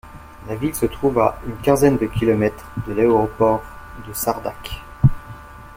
[0.47, 3.61] La Ville se trouve à une quinzaine de kilomètres de l'Aéroport
[4.07, 4.81] de Çardak.